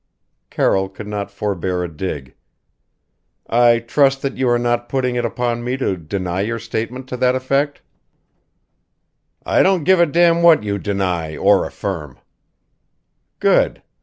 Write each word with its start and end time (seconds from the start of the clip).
Carroll 0.49 0.89
could 0.89 1.05
not 1.07 1.29
forbear 1.29 1.83
a 1.83 1.87
dig: 1.87 2.33
"I 3.45 3.77
trust 3.77 4.23
that 4.23 4.35
you 4.35 4.49
are 4.49 4.57
not 4.57 4.89
putting 4.89 5.15
it 5.15 5.23
upon 5.25 5.63
me 5.63 5.77
to 5.77 5.95
deny 5.95 6.41
your 6.41 6.57
statement 6.57 7.07
to 7.09 7.17
that 7.17 7.35
effect." 7.35 7.83
"I 9.45 9.61
don't 9.61 9.83
give 9.83 9.99
a 9.99 10.07
damn 10.07 10.41
what 10.41 10.63
you 10.63 10.79
deny 10.79 11.37
or 11.37 11.67
affirm." 11.67 12.17
"Good! 13.39 13.83